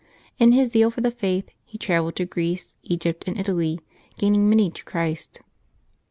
[0.39, 3.79] In his zeal for the Faith he travelled to Greece, Egypt, and Italy,
[4.17, 5.41] gaining many to Christ.